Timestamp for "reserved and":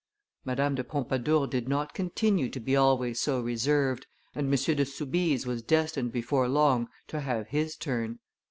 3.39-4.47